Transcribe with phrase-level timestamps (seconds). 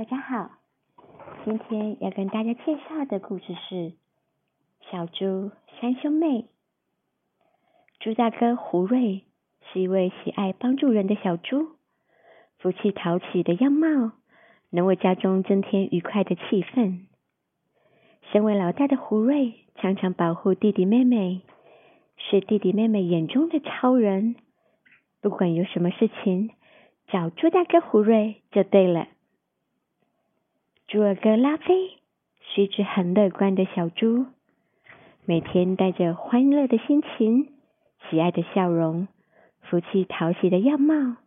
[0.00, 0.52] 大家好，
[1.44, 3.74] 今天要跟大家介绍的故事是
[4.90, 6.26] 《小猪三兄妹》。
[7.98, 9.24] 猪大哥胡瑞
[9.70, 11.76] 是一位喜爱帮助人的小猪，
[12.60, 14.12] 福气讨喜的样貌
[14.70, 17.00] 能为家中增添愉快的气氛。
[18.32, 21.42] 身为老大的胡瑞常常保护弟弟妹妹，
[22.16, 24.36] 是弟弟妹妹眼中的超人。
[25.20, 26.52] 不管有什么事情，
[27.08, 29.06] 找猪大哥胡瑞就对了。
[30.90, 31.98] 猪二哥拉菲
[32.40, 34.26] 是一只很乐观的小猪，
[35.24, 37.52] 每天带着欢乐的心情、
[38.10, 39.06] 喜爱的笑容、
[39.60, 41.18] 福气讨喜的样貌，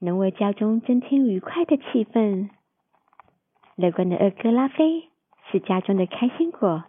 [0.00, 2.48] 能为家中增添愉快的气氛。
[3.76, 5.04] 乐观的二哥拉菲
[5.52, 6.82] 是家中的开心果，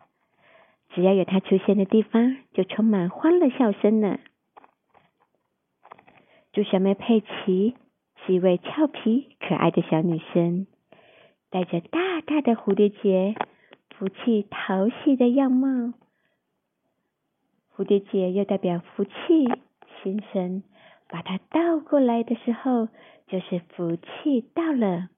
[0.95, 4.17] 只要有他出现的地方，就充满欢乐笑声呢。
[6.53, 7.75] 猪小妹佩奇
[8.25, 10.65] 是一位俏皮可爱的小女生，
[11.49, 13.35] 带着大大的蝴蝶结，
[13.95, 15.93] 福气讨喜的样貌。
[17.75, 19.11] 蝴蝶结又代表福气，
[20.01, 20.63] 心神
[21.07, 22.87] 把它倒过来的时候，
[23.27, 25.09] 就是福气到了。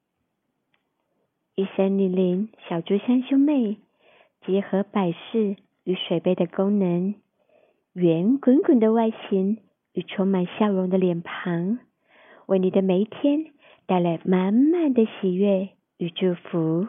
[1.56, 3.78] 一三零零小猪三兄妹
[4.46, 7.16] 结合摆饰与水杯的功能，
[7.94, 9.58] 圆滚滚的外形。
[9.94, 11.78] 与充满笑容的脸庞，
[12.46, 13.48] 为你的每一天
[13.88, 15.68] 带来满满的喜悦
[16.02, 16.88] 与祝福。